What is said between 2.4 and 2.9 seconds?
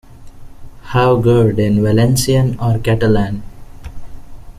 or